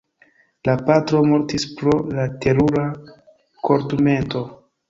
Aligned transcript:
La 0.69 0.73
patro 0.87 1.19
mortis 1.33 1.67
pro 1.81 1.95
la 2.21 2.25
terura 2.47 2.89
korturmento. 3.69 4.47